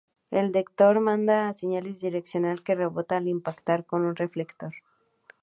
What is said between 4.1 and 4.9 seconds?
reflector.